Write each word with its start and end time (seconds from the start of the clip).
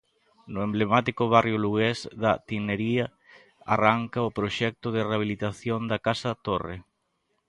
No 0.53 0.59
emblemático 0.67 1.23
barrio 1.35 1.57
lugués 1.65 1.99
da 2.23 2.31
Tinería 2.47 3.05
arranca 3.75 4.27
o 4.27 4.33
proxecto 4.37 4.87
de 4.95 5.01
rehabilitación 5.09 5.81
da 5.91 5.97
casa 6.07 6.31
torre. 6.47 6.77